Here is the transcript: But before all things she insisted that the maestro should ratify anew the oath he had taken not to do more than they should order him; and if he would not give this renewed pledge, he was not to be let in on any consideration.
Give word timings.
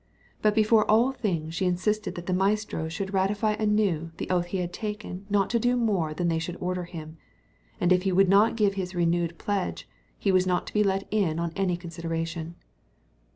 But 0.41 0.55
before 0.55 0.89
all 0.89 1.11
things 1.11 1.53
she 1.53 1.65
insisted 1.67 2.15
that 2.15 2.25
the 2.25 2.33
maestro 2.33 2.89
should 2.89 3.13
ratify 3.13 3.51
anew 3.51 4.09
the 4.17 4.31
oath 4.31 4.47
he 4.47 4.57
had 4.57 4.73
taken 4.73 5.27
not 5.29 5.51
to 5.51 5.59
do 5.59 5.77
more 5.77 6.11
than 6.11 6.27
they 6.27 6.39
should 6.39 6.57
order 6.59 6.85
him; 6.85 7.17
and 7.79 7.93
if 7.93 8.01
he 8.01 8.11
would 8.11 8.27
not 8.27 8.55
give 8.57 8.75
this 8.75 8.95
renewed 8.95 9.37
pledge, 9.37 9.87
he 10.17 10.31
was 10.31 10.47
not 10.47 10.65
to 10.65 10.73
be 10.73 10.81
let 10.83 11.07
in 11.11 11.37
on 11.37 11.53
any 11.55 11.77
consideration. 11.77 12.55